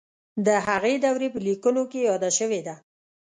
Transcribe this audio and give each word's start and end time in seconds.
د 0.45 0.47
هغې 0.67 0.93
دورې 1.03 1.27
په 1.33 1.39
لیکنو 1.47 1.83
کې 1.91 1.99
یاده 2.09 2.29
شوې 2.39 2.61
ده. 2.67 2.75